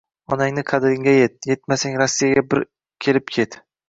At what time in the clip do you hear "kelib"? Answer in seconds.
3.07-3.29